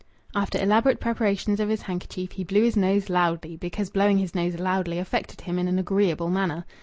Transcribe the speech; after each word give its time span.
After 0.33 0.59
elaborate 0.59 0.99
preparations 0.99 1.59
of 1.59 1.69
his 1.69 1.83
handkerchief, 1.83 2.31
he 2.31 2.43
blew 2.43 2.63
his 2.63 2.75
nose 2.75 3.07
loudly, 3.07 3.55
because 3.55 3.91
blowing 3.91 4.17
his 4.17 4.33
nose 4.33 4.57
loudly 4.57 4.97
affected 4.97 5.41
him 5.41 5.59
in 5.59 5.67
an 5.67 5.77
agreeable 5.77 6.31
manner. 6.31 6.65